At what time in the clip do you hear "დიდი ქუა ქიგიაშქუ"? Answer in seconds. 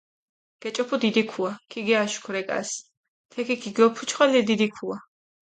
1.03-2.29